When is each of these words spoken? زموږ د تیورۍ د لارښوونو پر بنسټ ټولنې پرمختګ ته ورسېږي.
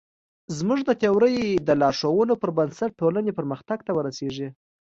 زموږ 0.57 0.79
د 0.85 0.91
تیورۍ 1.01 1.37
د 1.67 1.69
لارښوونو 1.81 2.33
پر 2.41 2.49
بنسټ 2.57 2.91
ټولنې 2.99 3.31
پرمختګ 3.39 3.79
ته 3.87 3.91
ورسېږي. 3.97 4.49